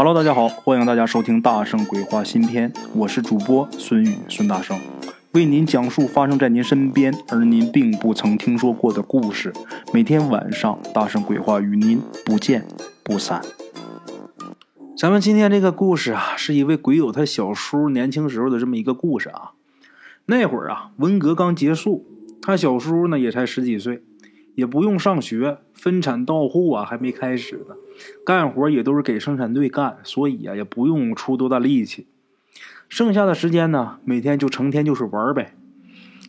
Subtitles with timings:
[0.00, 4.78] Hello，大家好，欢迎大家收听《大圣鬼话》新篇，我是主播孙宇孙大圣，
[5.32, 9.52] 为您讲述发生在您身边而您并不曾听说过的故事。
[9.92, 12.64] 每天晚上，《大圣鬼话》与您不见
[13.02, 13.42] 不散。
[14.96, 19.54] 咱们今天这个故事啊，是一位鬼友他小叔年轻时候的这么一个故事啊。
[20.26, 22.06] 那会儿啊，文革刚结束，
[22.40, 24.04] 他小叔呢也才十几岁。
[24.58, 27.76] 也不用上学，分产到户啊还没开始呢，
[28.26, 32.08] 干活也都是给生产队干，所以啊也不用出多大力气。
[32.88, 35.54] 剩下的时间呢，每天就成天就是玩呗。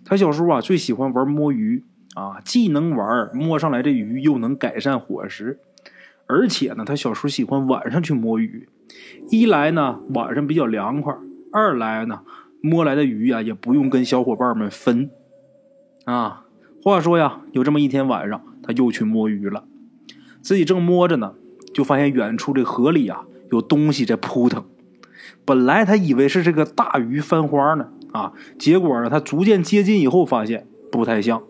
[0.05, 5.57] 他小叔啊最喜欢玩摸鱼啊，既能玩摸上来这鱼，又能改善伙食。
[6.27, 8.69] 而且呢，他小叔喜欢晚上去摸鱼，
[9.31, 11.15] 一来呢晚上比较凉快，
[11.51, 12.21] 二来呢
[12.61, 15.09] 摸来的鱼啊也不用跟小伙伴们分
[16.05, 16.45] 啊。
[16.81, 19.65] 话说呀，有这么一天晚上，他又去摸鱼了。
[20.41, 21.33] 自己正摸着呢，
[21.73, 24.63] 就发现远处这河里啊有东西在扑腾。
[25.43, 31.41] 本来他以为是这个大鱼翻花呢，啊，结果呢，他逐渐接近以后发现不太像。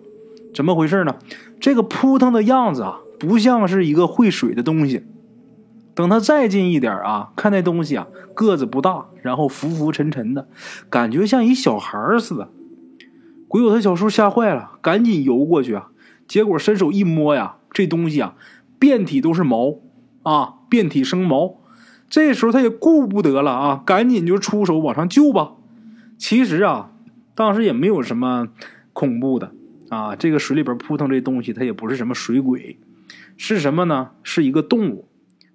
[0.54, 1.16] 怎么回事呢？
[1.60, 5.04] 这个扑腾的样子啊，不像是一个会水的东西。
[5.94, 10.48] 等他再近一点啊，看那东西啊，个子不大，然后浮浮沉沉的，
[10.90, 12.50] 感觉像一小孩似的。
[13.50, 15.88] 鬼友他小叔吓坏了，赶紧游过去啊！
[16.28, 18.36] 结果伸手一摸呀，这东西啊，
[18.78, 19.80] 遍体都是毛
[20.22, 21.56] 啊，遍体生毛。
[22.08, 25.54] 这时候他也顾不得了啊，赶紧就出手往上救吧。
[26.20, 26.92] 其实啊，
[27.34, 28.50] 当时也没有什么
[28.94, 29.52] 恐怖的
[29.90, 32.78] 啊，这个水里边扑腾这东西，它也不是什么水鬼，
[33.36, 34.12] 是什么呢？
[34.22, 35.08] 是一个动物，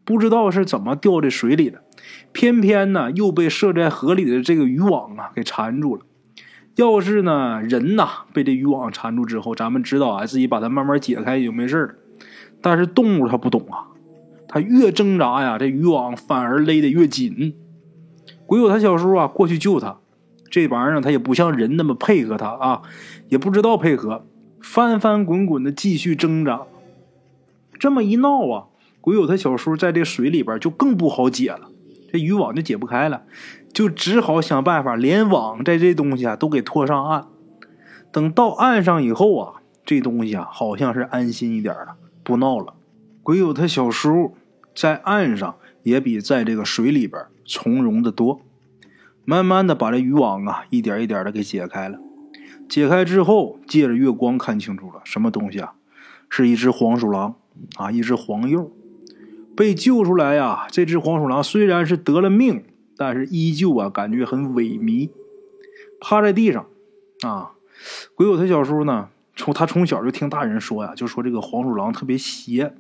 [0.05, 1.85] 不知道是怎么掉这水里的，
[2.33, 6.03] 偏偏呢又被设在河里的这个渔网啊给缠住了。
[6.77, 11.95] 要是呢，人呐被这渔网缠住之后，咱们知道啊，自己把它慢慢解开也就没事了。
[12.61, 13.89] 但是动物它不懂啊，
[14.49, 17.55] 它越挣扎呀，这渔网反而勒得越紧。
[18.47, 19.99] 鬼友他小叔啊过去救他，
[20.51, 22.83] 这玩意儿他也不像人那么配合他啊，
[23.29, 24.27] 也不知道配合，
[24.61, 26.63] 翻翻滚滚的继续挣扎。
[27.79, 28.67] 这么一闹啊，
[29.01, 31.71] 鬼友他小叔在这水里边就更不好解了，
[32.15, 33.25] 这渔网就解不开了。
[33.73, 37.27] 就只好想办法，连网在这东西啊都给拖上岸。
[38.13, 42.75] 等到岸上以后啊，这东西啊好像是安心一点了，不闹了。
[43.25, 44.37] 鬼友他小叔
[44.77, 48.41] 在岸上也比在这个水里边从容的多。
[49.25, 51.99] 慢慢的把这渔网啊一点一点的给解开了。
[52.69, 55.73] 解开之后，借着月光看清楚了，什么东西啊？
[56.31, 57.35] 是一只黄鼠狼
[57.75, 58.71] 啊，一只黄鼬。
[59.57, 62.65] 被救出来呀，这只黄鼠狼虽然是得了命。
[62.97, 65.11] 但是依旧啊，感觉很萎靡，
[66.01, 66.65] 趴在地上，
[67.23, 67.55] 啊，
[68.15, 72.73] 鬼友他小叔呢，从他从小就听大人说呀，就说这个黄鼠狼特别邪，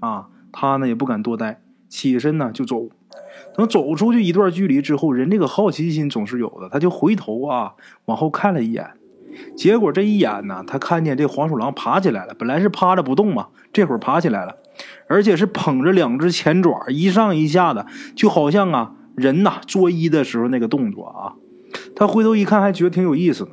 [0.00, 2.88] 啊，他呢也不敢多待，起身呢就走，
[3.54, 7.74] 等走出去一段距离之后，人这个好奇心总是有的，他就回头啊
[8.06, 8.90] 往后看了一眼，
[9.56, 14.56] 结果这一眼呢，他看见这黄鼠狼爬起来了，本来是趴着不动嘛，这会儿爬起来了，
[15.08, 18.94] 而且是捧着两只前爪，一上一下的，就好像啊。
[19.14, 21.36] 人呐，作揖的时候那个动作啊，
[21.94, 23.50] 他回头一看，还觉得挺有意思的。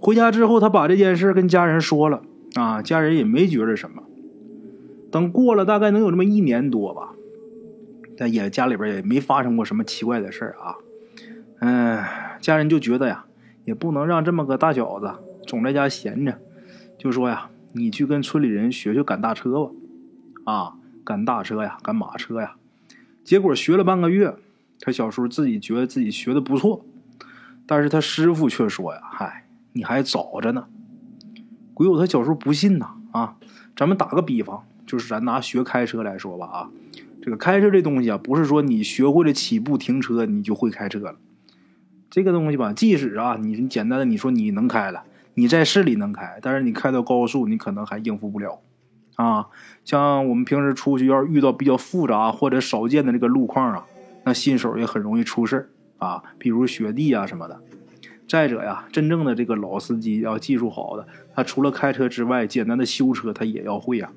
[0.00, 2.22] 回家之后，他把这件事跟家人说了
[2.56, 4.02] 啊，家人也没觉着什么。
[5.12, 7.10] 等过了大概能有这么一年多吧，
[8.18, 10.74] 但也家里边也没发生过什么奇怪的事啊。
[11.60, 12.02] 嗯，
[12.40, 13.26] 家人就觉得呀，
[13.66, 15.12] 也不能让这么个大小子
[15.46, 16.40] 总在家闲着，
[16.96, 19.70] 就说呀，你去跟村里人学学赶大车吧，
[20.44, 22.56] 啊，赶大车呀，赶马车呀。
[23.22, 24.36] 结果学了半个月。
[24.78, 26.84] 他小叔自己觉得自己学的不错，
[27.64, 30.66] 但是他师傅却说呀：“嗨，你还早着呢。”
[31.72, 33.38] 鬼友他小叔不信呐啊！
[33.74, 36.70] 咱们打个比方，就是咱拿学开车来说吧啊，
[37.22, 41.16] 这个开车这东西啊，不是说你学会了起步停车你就会开车了。
[42.16, 45.04] 这个东西吧，即使啊你简单的你说你能开了，
[45.34, 48.62] 你在市里能开，但是你开到高速你可能还应付不了
[49.16, 49.48] 啊。
[49.84, 53.84] 像我们平时出去要是遇到比较复杂或者少见的这个路况啊。
[54.24, 55.68] 那新手也很容易出事
[55.98, 57.60] 啊，比如雪地啊什么的。
[58.26, 64.10] 再者呀，真正的这个老司机要技术好的，他除了开车之外，简单的修车他也要会呀。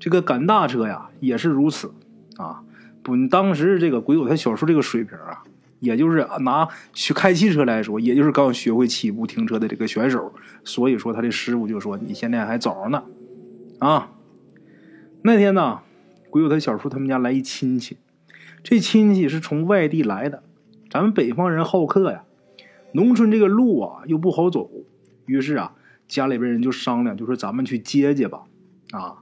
[0.00, 1.94] 这个赶大车呀也是如此
[2.36, 2.64] 啊。
[3.04, 5.44] 不，当时这个鬼友他小叔这个水平啊，
[5.82, 10.32] 也就是拿去开汽车来说，也就是刚学会起步停车的这个选手。
[10.62, 13.02] 所以说他的师傅就说：“你现在还早呢。”
[13.80, 14.12] 啊，
[15.22, 15.80] 那天呢，
[16.30, 17.96] 鬼友他小叔他们家来一亲戚。
[18.62, 20.44] 这亲戚是从外地来的，
[20.88, 22.22] 咱们北方人好客呀，
[22.92, 24.70] 农村这个路啊又不好走，
[25.26, 25.74] 于是啊，
[26.06, 28.42] 家里边人就商量，就说咱们去接接吧，
[28.92, 29.16] 啊，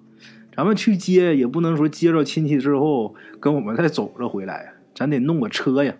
[0.54, 5.94] 咱们去接也不能说接着亲戚之后跟我们再走着回来呀，咱得弄个车呀。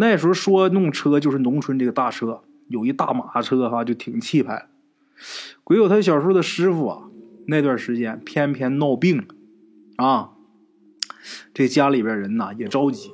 [0.00, 4.68] 那时候说弄车就是农村这个大车，有一大马车哈，就挺气派。
[5.64, 7.10] 鬼友他小时候的师傅啊，
[7.48, 9.26] 那段时间偏偏闹病
[9.96, 10.34] 啊，
[11.52, 13.10] 这家里边人呐也着急，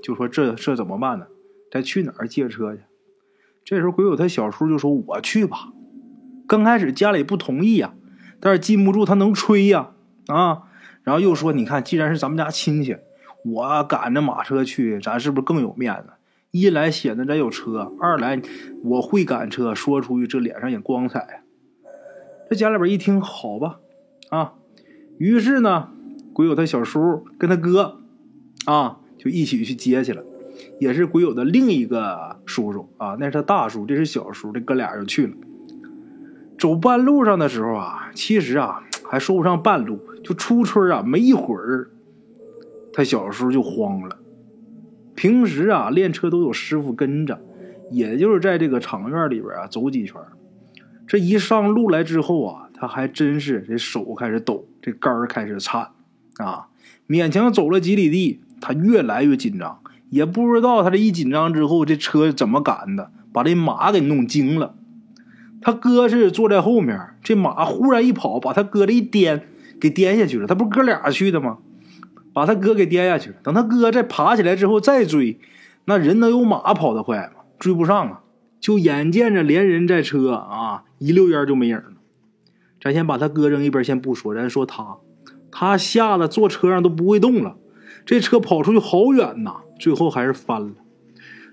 [0.00, 1.26] 就说这这怎么办呢？
[1.72, 2.82] 咱去哪儿借车去？
[3.64, 5.72] 这时候鬼友他小叔就说：“我去吧。”
[6.46, 7.94] 刚开始家里不同意呀，
[8.38, 9.90] 但是禁不住他能吹呀
[10.28, 10.62] 啊，
[11.02, 12.96] 然后又说：“你看，既然是咱们家亲戚。”
[13.44, 16.12] 我赶着马车去，咱是不是更有面子？
[16.50, 18.40] 一来显得咱有车，二来
[18.84, 21.42] 我会赶车，说出去这脸上也光彩呀。
[22.50, 23.80] 这家里边一听，好吧，
[24.28, 24.52] 啊，
[25.16, 25.88] 于是呢，
[26.34, 28.00] 鬼友他小叔跟他哥，
[28.66, 30.22] 啊，就一起去接去了，
[30.78, 35.34] 也是鬼友的另一个叔叔啊，那是他大叔，这是小叔，这哥俩就去了。
[36.58, 41.88] 走半路上的时候啊，其实啊还说不上半路，就出村啊，没一会儿。
[42.92, 44.18] 他小时候就慌了，
[45.14, 47.40] 平时啊练车都有师傅跟着，
[47.90, 50.16] 也就是在这个场院里边啊走几圈。
[51.06, 55.88] 这一上路来之后啊，他还真是这手开始抖，这杆儿开始颤
[56.38, 56.68] 啊，
[57.08, 59.80] 勉强走了几里地，他越来越紧张，
[60.10, 64.74] 也不知道他这一紧张之后，这车怎么赶的，把这马给弄惊了。
[65.60, 69.42] 他哥是坐在后面，这马忽然一跑，把他哥这一颠，
[69.80, 70.46] 给颠下去了。
[70.46, 71.58] 他不哥俩去的吗？
[72.32, 73.36] 把他哥给颠下去了。
[73.42, 75.38] 等他哥再爬起来之后再追，
[75.84, 77.42] 那人能有马跑得快吗？
[77.58, 78.20] 追不上啊！
[78.60, 81.94] 就眼见着连人带车啊，一溜烟就没影了。
[82.80, 84.98] 咱先把他哥扔一边，先不说，咱说他，
[85.50, 87.56] 他吓得坐车上都不会动了。
[88.04, 90.72] 这车跑出去好远呐，最后还是翻了。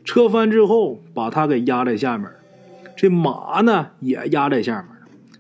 [0.03, 2.29] 车翻之后，把他给压在下面。
[2.95, 4.85] 这马呢，也压在下面。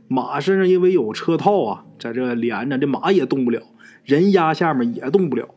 [0.07, 3.61] 马身上因为有车套啊，在这连着，这马也动不了。
[4.03, 5.49] 人压下面也动不了。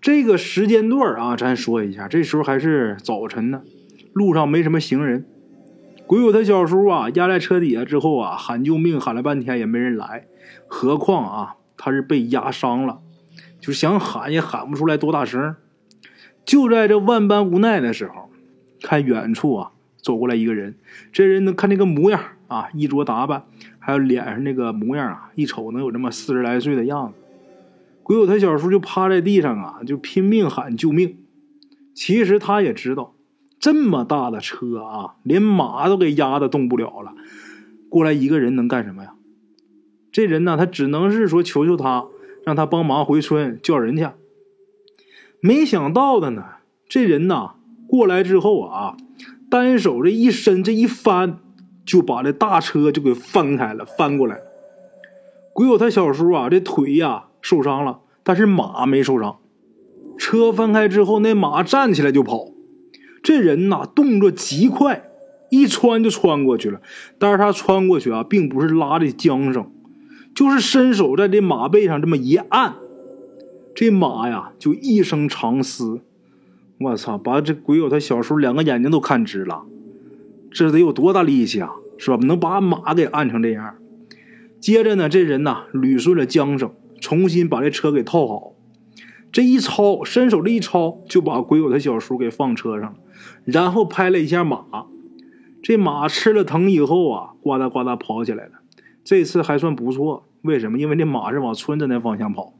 [0.00, 3.62] 这个时间段啊，咱说一下，这时候还是早晨呢，
[4.12, 5.24] 路上没什么行人。
[6.06, 10.26] 鬼友他小叔啊，压在车底下之后啊，喊救命，喊了半天也没人来。
[10.66, 13.00] 何况啊，他是被压伤了，
[13.58, 15.56] 就想喊也喊不出来多大声。
[16.44, 18.28] 就在这万般无奈的时候，
[18.82, 19.70] 看远处啊，
[20.02, 20.74] 走过来一个人。
[21.10, 23.44] 这人能，看这个模样啊，衣着打扮，
[23.78, 27.14] 还有脸上那个模样啊，一瞅能有这么四十来岁的样子。
[28.04, 31.16] 鬼友他小叔就趴在地上啊，就拼命喊救命。
[31.94, 33.14] 其实他也知道，
[33.58, 37.14] 这么大的车啊，连马都给压的动不了了，
[37.88, 39.14] 过来一个人能干什么呀？
[40.12, 42.06] 这人呢，他只能是说求求他，
[42.44, 44.06] 让他帮忙回村叫人去。
[45.40, 46.44] 没想到的呢，
[46.86, 47.54] 这人呐
[47.88, 48.98] 过来之后啊，
[49.48, 51.38] 单手这一伸，这一翻，
[51.86, 54.40] 就把这大车就给翻开了，翻过来。
[55.54, 57.28] 鬼友他小叔啊，这腿呀。
[57.44, 59.36] 受伤了，但是马没受伤。
[60.16, 62.48] 车翻开之后，那马站起来就跑。
[63.22, 65.10] 这人呐，动作极快，
[65.50, 66.80] 一穿就穿过去了。
[67.18, 69.70] 但是他穿过去啊，并不是拉的缰绳，
[70.34, 72.76] 就是伸手在这马背上这么一按，
[73.74, 76.00] 这马呀就一声长嘶。
[76.80, 79.64] 我操，把这鬼友他小叔两个眼睛都看直了。
[80.50, 82.16] 这得有多大力气啊，是吧？
[82.22, 83.74] 能把马给按成这样。
[84.58, 86.72] 接着呢，这人呐捋顺了缰绳。
[87.04, 88.54] 重新把这车给套好，
[89.30, 92.98] 这一抄，伸手这一抄，就把鬼友他小叔给放车上了，
[93.44, 94.86] 然后拍了一下马，
[95.62, 98.52] 这马吃了疼以后啊，呱嗒呱嗒跑起来了。
[99.04, 100.78] 这次还算不错，为什么？
[100.78, 102.54] 因为这马是往村子那方向跑。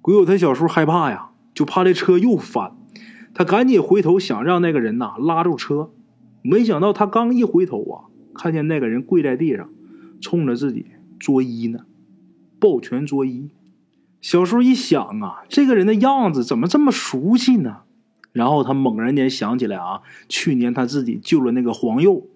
[0.00, 2.74] 鬼友他小叔害怕呀，就怕这车又翻，
[3.34, 5.90] 他赶紧回头想让那个人呐拉住车，
[6.40, 9.68] 没想到他刚一回头啊，看见那个人跪在地上，
[10.22, 10.86] 冲着自己
[11.20, 11.80] 作揖呢。
[12.62, 13.48] 抱拳作揖，
[14.20, 17.78] 小叔一想啊，这个人的样子怎么这么熟悉呢？
[18.32, 22.28] 然后他猛然间想起来啊，去年他自己救了那个黄鼬，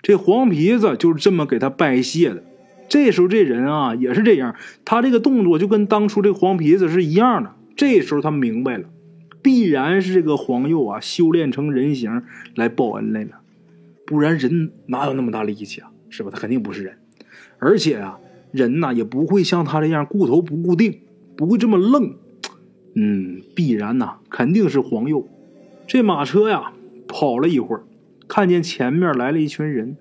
[0.00, 2.44] 这黄皮子就是这么给他拜谢的。
[2.88, 4.54] 这时候这人啊也是这样，
[4.84, 7.56] 他这个动作就跟当初这黄皮子是一样的。
[7.74, 8.88] 这时候他明白了，
[9.42, 12.22] 必然是这个黄鼬啊修炼成人形
[12.54, 13.40] 来报恩来了，
[14.06, 15.90] 不然人哪有那么大力气啊？
[16.10, 16.30] 是吧？
[16.32, 16.96] 他肯定不是人，
[17.58, 18.20] 而且啊。
[18.54, 21.00] 人呐也不会像他这样固头不固定，
[21.36, 22.14] 不会这么愣。
[22.94, 25.26] 嗯，必然呐，肯定是黄鼬。
[25.88, 26.72] 这马车呀
[27.08, 27.82] 跑了一会儿，
[28.28, 29.96] 看见前面来了一群人。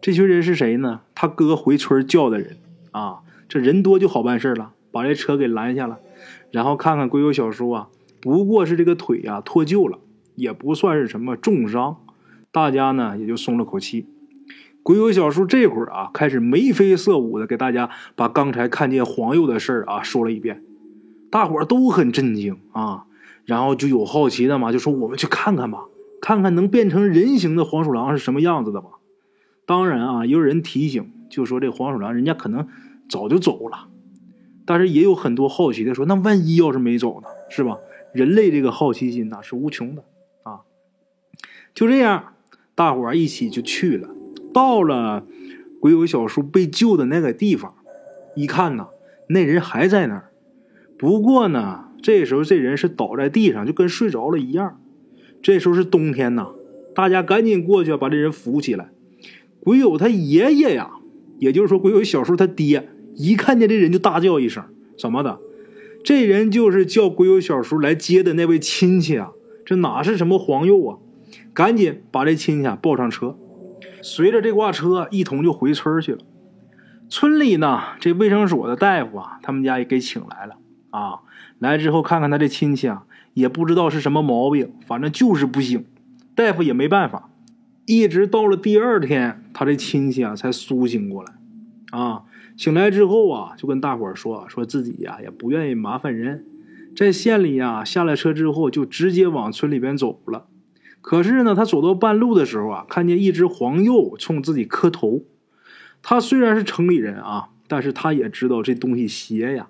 [0.00, 1.02] 这群人是谁呢？
[1.14, 2.56] 他哥回村叫的人
[2.90, 3.20] 啊。
[3.48, 6.00] 这人多就好办事了，把这车给拦下了，
[6.50, 7.88] 然后看看鬼友小叔啊，
[8.20, 10.00] 不过是这个腿呀脱臼了，
[10.34, 11.98] 也不算是什么重伤。
[12.50, 14.06] 大家呢也就松了口气。
[14.86, 20.62] 鬼友小叔这会儿啊，开始眉飞色舞的给大家把刚才看见黄鼬的事儿啊说了一遍，
[21.28, 23.06] 大伙儿都很震惊啊，
[23.44, 25.86] 然后就有好奇的嘛，就说我们去看看吧，
[26.22, 28.90] 看看能变成人形的黄鼠狼是什么样子的吧。
[29.66, 32.68] 当然啊，也有人提醒，就说这黄鼠狼人家可能
[33.08, 33.88] 早就走了，
[34.64, 37.78] 但是也有很多好奇的说，那万一要是没走呢，是吧？
[38.14, 40.04] 人类这个好奇心呐是无穷的
[40.44, 40.60] 啊。
[41.74, 42.34] 就这样，
[42.76, 44.10] 大伙儿一起就去了。
[44.56, 45.26] 到了
[45.80, 47.74] 鬼友小叔被救的那个地方，
[48.34, 48.86] 一看呐，
[49.28, 50.30] 那人还在那儿。
[50.96, 54.80] 不过呢，这时候这人是倒在地上，就跟睡着了一样。
[55.42, 56.52] 这时候是冬天呐，
[56.94, 58.88] 大家赶紧过去把这人扶起来。
[59.60, 60.92] 鬼友他爷爷呀，
[61.38, 64.64] 也就是说鬼友小叔他爹，一看见这人就大叫一声
[64.98, 65.38] ：“怎么的？
[66.02, 69.32] 这人就是叫鬼友小叔来接的那位亲戚啊！
[69.66, 70.96] 这哪是什么黄鼬啊？
[71.52, 73.36] 赶紧把这亲戚啊抱上车。”
[74.06, 76.20] 随着这挂车一同就回村去了。
[77.08, 80.56] 村里呢，这卫生所的大夫啊，他们家也给请来了
[80.90, 81.22] 啊。
[81.58, 85.84] 来之后看看他这亲戚啊，也不知道是什么毛病，反正就是不行。
[86.36, 87.30] 大夫也没办法，
[87.84, 91.32] 一直到了第二天，他这亲戚啊才苏醒过来。
[91.90, 92.22] 啊，
[92.56, 96.44] 醒来之后啊，就跟大伙说，说自己呀也不愿意麻烦人，
[96.94, 100.46] 在县里呀下了车之后，就直接往村里边走了。
[101.06, 105.22] 可是呢，他走到半路的时候啊，看见一只黄鼬冲自己磕头。
[106.02, 109.68] 他虽然是城里人啊，但是他也知道这东西邪呀。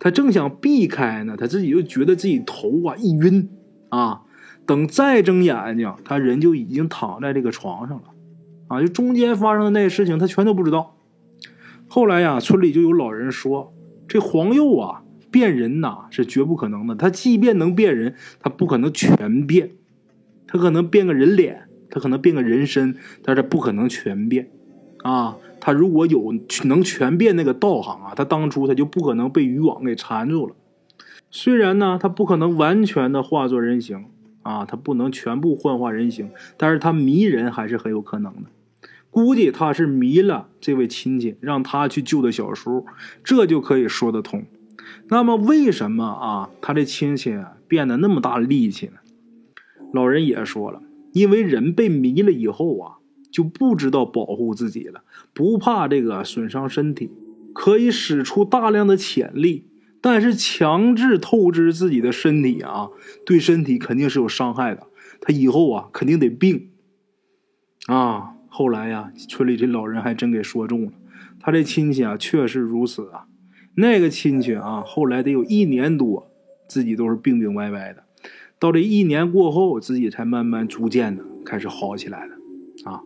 [0.00, 3.48] 他正想避开呢，他自己又觉得自己头啊一晕
[3.90, 4.22] 啊。
[4.66, 8.06] 等再睁眼睛，他人就已经躺在这个床上了
[8.66, 8.80] 啊。
[8.80, 10.96] 就中间发生的那些事情，他全都不知道。
[11.86, 13.72] 后来呀，村里就有老人说，
[14.08, 16.96] 这黄鼬啊变人呐是绝不可能的。
[16.96, 19.70] 他即便能变人，他不可能全变。
[20.46, 24.50] 他可能变个人脸，他可能变个人身，但是不可能全变，
[25.02, 26.34] 啊，他如果有
[26.64, 30.54] 能全变那个道行啊，他当初他就不可能被渔网给缠住了。
[31.30, 34.04] 虽然呢，他不可能完全的化作人形
[34.42, 38.42] 啊，他不能全部幻化人形，但是他迷人还是很有可能的。
[39.10, 42.84] 估计他是迷了这位亲戚，让他去救的小叔，
[43.22, 44.44] 这就可以说得通。
[45.08, 47.36] 那么为什么啊，他这亲戚
[47.66, 48.94] 变得那么大力气呢？
[49.94, 50.82] 老人也说了，
[51.12, 52.98] 因为人被迷了以后啊，
[53.30, 57.12] 就不知道保护自己了，不怕这个损伤身体，
[57.54, 59.68] 可以使出大量的潜力，
[60.00, 62.90] 但是强制透支自己的身体啊，
[63.24, 64.88] 对身体肯定是有伤害的。
[65.20, 66.70] 他以后啊，肯定得病
[67.86, 68.32] 啊。
[68.48, 70.92] 后来呀，村里这老人还真给说中了，
[71.38, 73.26] 他这亲戚啊，确实如此啊。
[73.76, 76.30] 那个亲戚啊，后来得有一年多，
[76.68, 78.03] 自己都是病病歪歪的。
[78.64, 82.34] 到这一年过后，自己才慢慢逐渐的开始好起来了，
[82.84, 83.02] 啊，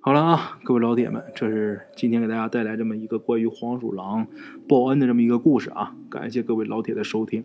[0.00, 4.26] 好了啊，各位老铁们，这是今天给大家带来这么一个关于黄鼠狼
[4.66, 7.44] 报恩的这么一个故事啊，感谢各位老铁的收听。